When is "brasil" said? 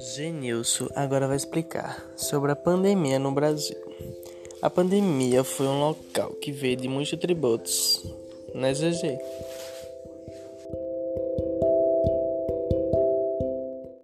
3.32-3.76